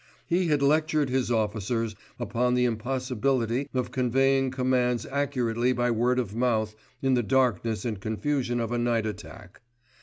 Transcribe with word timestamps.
He 0.25 0.47
had 0.47 0.63
lectured 0.63 1.11
his 1.11 1.29
officers 1.29 1.95
upon 2.17 2.55
the 2.55 2.65
impossibility 2.65 3.69
of 3.71 3.91
conveying 3.91 4.49
commands 4.49 5.05
accurately 5.05 5.73
by 5.73 5.91
word 5.91 6.17
of 6.17 6.35
mouth 6.35 6.75
in 7.03 7.13
the 7.13 7.21
darkness 7.21 7.85
and 7.85 8.01
confusion 8.01 8.59
of 8.59 8.71
a 8.71 8.79
night 8.79 9.05
attack. 9.05 9.61